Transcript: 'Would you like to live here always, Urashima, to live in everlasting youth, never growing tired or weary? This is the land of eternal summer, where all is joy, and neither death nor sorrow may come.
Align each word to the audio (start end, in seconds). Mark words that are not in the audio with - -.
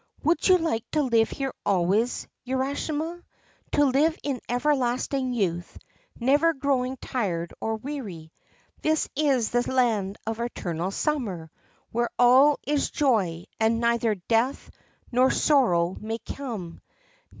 'Would 0.23 0.47
you 0.47 0.57
like 0.57 0.83
to 0.93 1.03
live 1.03 1.29
here 1.29 1.53
always, 1.63 2.27
Urashima, 2.47 3.21
to 3.73 3.85
live 3.85 4.17
in 4.23 4.41
everlasting 4.49 5.31
youth, 5.31 5.77
never 6.19 6.53
growing 6.55 6.97
tired 6.97 7.53
or 7.61 7.75
weary? 7.75 8.31
This 8.81 9.07
is 9.15 9.51
the 9.51 9.71
land 9.71 10.17
of 10.25 10.39
eternal 10.39 10.89
summer, 10.89 11.51
where 11.91 12.09
all 12.17 12.57
is 12.65 12.89
joy, 12.89 13.45
and 13.59 13.79
neither 13.79 14.15
death 14.15 14.71
nor 15.11 15.29
sorrow 15.29 15.95
may 16.01 16.17
come. 16.17 16.81